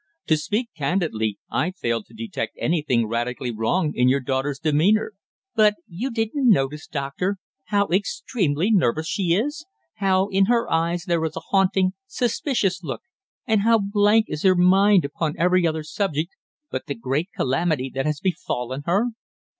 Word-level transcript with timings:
"To 0.25 0.35
speak 0.35 0.71
candidly 0.75 1.37
I 1.51 1.69
failed 1.69 2.07
to 2.07 2.15
detect 2.15 2.57
anything 2.59 3.05
radically 3.05 3.51
wrong 3.51 3.93
in 3.93 4.09
your 4.09 4.19
daughter's 4.19 4.57
demeanour." 4.57 5.13
"But 5.53 5.75
didn't 5.95 6.33
you 6.33 6.43
notice, 6.43 6.87
doctor, 6.87 7.37
how 7.65 7.85
extremely 7.89 8.71
nervous 8.71 9.07
she 9.07 9.35
is; 9.35 9.63
how 9.97 10.27
in 10.29 10.45
her 10.45 10.67
eyes 10.71 11.03
there 11.05 11.23
is 11.23 11.35
a 11.35 11.39
haunting, 11.51 11.93
suspicious 12.07 12.81
look, 12.81 13.03
and 13.45 13.61
how 13.61 13.77
blank 13.77 14.25
is 14.27 14.41
her 14.41 14.55
mind 14.55 15.05
upon 15.05 15.35
every 15.37 15.67
other 15.67 15.83
subject 15.83 16.35
but 16.71 16.87
the 16.87 16.95
great 16.95 17.29
calamity 17.35 17.91
that 17.93 18.07
has 18.07 18.19
befallen 18.19 18.81
her?" 18.87 19.09